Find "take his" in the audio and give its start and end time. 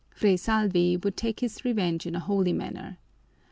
1.15-1.63